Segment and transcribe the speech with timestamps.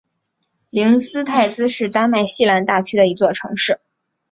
[0.71, 3.79] 灵斯泰兹是丹麦西兰大区的一座城市。